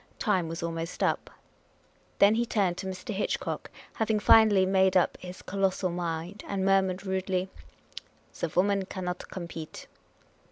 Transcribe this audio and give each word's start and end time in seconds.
Time 0.17 0.47
was 0.47 0.63
almost 0.63 1.03
up. 1.03 1.29
Then 2.17 2.33
he 2.33 2.43
turned 2.43 2.75
to 2.79 2.87
Mr. 2.87 3.13
Hitchcock, 3.13 3.69
having 3.93 4.19
finally 4.19 4.65
made 4.65 4.97
up 4.97 5.15
his 5.21 5.43
colossal 5.43 5.91
mind, 5.91 6.43
and 6.47 6.65
murmured 6.65 7.05
rudely," 7.05 7.51
The 8.39 8.49
woman 8.49 8.85
cannot 8.87 9.29
compete." 9.29 9.85